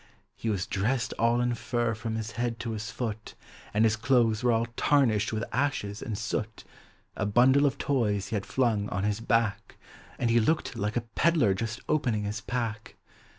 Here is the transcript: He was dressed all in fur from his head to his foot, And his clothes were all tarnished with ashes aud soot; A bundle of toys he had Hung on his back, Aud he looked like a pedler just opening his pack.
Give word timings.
He 0.35 0.49
was 0.49 0.65
dressed 0.65 1.13
all 1.19 1.39
in 1.41 1.53
fur 1.53 1.93
from 1.93 2.15
his 2.15 2.31
head 2.31 2.59
to 2.61 2.71
his 2.71 2.89
foot, 2.89 3.35
And 3.71 3.83
his 3.85 3.95
clothes 3.95 4.41
were 4.41 4.51
all 4.51 4.65
tarnished 4.75 5.31
with 5.31 5.43
ashes 5.51 6.01
aud 6.01 6.17
soot; 6.17 6.63
A 7.15 7.27
bundle 7.27 7.67
of 7.67 7.77
toys 7.77 8.29
he 8.29 8.35
had 8.35 8.47
Hung 8.47 8.89
on 8.89 9.03
his 9.03 9.19
back, 9.19 9.77
Aud 10.19 10.31
he 10.31 10.39
looked 10.39 10.75
like 10.75 10.97
a 10.97 11.01
pedler 11.13 11.53
just 11.53 11.81
opening 11.87 12.23
his 12.23 12.41
pack. 12.41 12.95